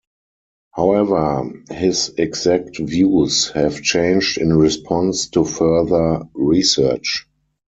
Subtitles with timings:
[0.73, 7.27] However, his exact views have changed in response to further research.